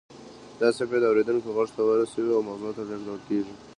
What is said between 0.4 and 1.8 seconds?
دا څپې د اوریدونکي غوږ